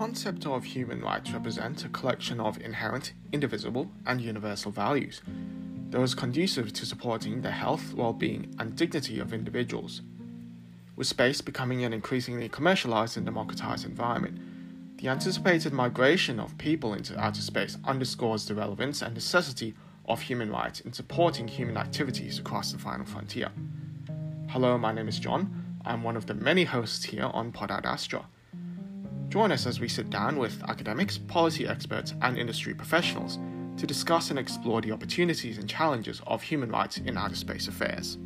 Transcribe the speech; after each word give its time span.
concept 0.00 0.46
of 0.46 0.64
human 0.64 1.02
rights 1.02 1.30
represents 1.30 1.84
a 1.84 1.88
collection 1.90 2.40
of 2.40 2.58
inherent, 2.62 3.12
indivisible, 3.32 3.86
and 4.06 4.18
universal 4.18 4.72
values, 4.72 5.20
those 5.90 6.14
conducive 6.14 6.72
to 6.72 6.86
supporting 6.86 7.42
the 7.42 7.50
health, 7.50 7.92
well 7.92 8.14
being, 8.14 8.50
and 8.58 8.74
dignity 8.74 9.18
of 9.18 9.34
individuals. 9.34 10.00
With 10.96 11.06
space 11.06 11.42
becoming 11.42 11.84
an 11.84 11.92
increasingly 11.92 12.48
commercialized 12.48 13.18
and 13.18 13.26
democratized 13.26 13.84
environment, 13.84 14.40
the 14.96 15.08
anticipated 15.08 15.74
migration 15.74 16.40
of 16.40 16.56
people 16.56 16.94
into 16.94 17.20
outer 17.20 17.42
space 17.42 17.76
underscores 17.84 18.46
the 18.46 18.54
relevance 18.54 19.02
and 19.02 19.12
necessity 19.12 19.74
of 20.08 20.22
human 20.22 20.50
rights 20.50 20.80
in 20.80 20.94
supporting 20.94 21.46
human 21.46 21.76
activities 21.76 22.38
across 22.38 22.72
the 22.72 22.78
final 22.78 23.04
frontier. 23.04 23.50
Hello, 24.48 24.78
my 24.78 24.92
name 24.92 25.08
is 25.08 25.18
John. 25.18 25.76
I'm 25.84 26.02
one 26.02 26.16
of 26.16 26.24
the 26.24 26.32
many 26.32 26.64
hosts 26.64 27.04
here 27.04 27.30
on 27.34 27.52
Pod 27.52 27.70
Astra. 27.70 28.24
Join 29.30 29.52
us 29.52 29.64
as 29.64 29.78
we 29.78 29.86
sit 29.88 30.10
down 30.10 30.38
with 30.38 30.60
academics, 30.64 31.16
policy 31.16 31.64
experts, 31.64 32.14
and 32.20 32.36
industry 32.36 32.74
professionals 32.74 33.38
to 33.76 33.86
discuss 33.86 34.30
and 34.30 34.38
explore 34.40 34.80
the 34.80 34.90
opportunities 34.90 35.56
and 35.56 35.68
challenges 35.68 36.20
of 36.26 36.42
human 36.42 36.68
rights 36.68 36.98
in 36.98 37.16
outer 37.16 37.36
space 37.36 37.68
affairs. 37.68 38.18